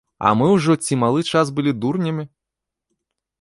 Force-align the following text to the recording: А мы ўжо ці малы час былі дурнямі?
А 0.27 0.29
мы 0.37 0.45
ўжо 0.53 0.75
ці 0.85 0.97
малы 1.03 1.21
час 1.33 1.51
былі 1.59 1.75
дурнямі? 1.83 2.23